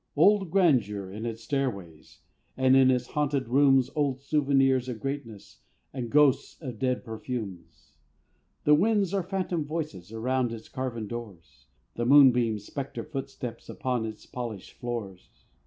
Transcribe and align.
Old 0.15 0.49
grandeur 0.49 1.13
on 1.13 1.27
its 1.27 1.43
stairways; 1.43 2.21
And, 2.57 2.75
in 2.75 2.89
its 2.89 3.05
haunted 3.05 3.47
rooms, 3.49 3.91
Old 3.95 4.19
souvenirs 4.19 4.89
of 4.89 4.99
greatness, 4.99 5.59
And 5.93 6.09
ghosts 6.09 6.59
of 6.59 6.79
dead 6.79 7.05
perfumes. 7.05 7.91
The 8.63 8.73
winds 8.73 9.13
are 9.13 9.21
phantom 9.21 9.63
voices 9.63 10.11
Around 10.11 10.53
its 10.53 10.69
carven 10.69 11.05
doors; 11.07 11.67
The 11.97 12.07
moonbeams, 12.07 12.65
specter 12.65 13.03
footsteps 13.03 13.69
Upon 13.69 14.07
its 14.07 14.25
polished 14.25 14.71
floors. 14.73 15.29